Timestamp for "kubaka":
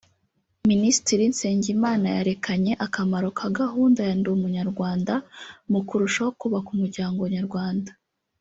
6.39-6.67